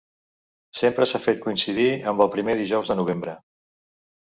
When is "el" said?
2.27-2.33